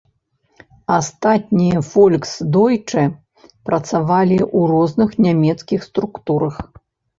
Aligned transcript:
Астатнія 0.99 1.79
фольксдойчэ 1.89 3.03
працавалі 3.71 4.39
ў 4.41 4.59
розных 4.75 5.09
нямецкіх 5.29 5.89
структурах. 5.93 6.55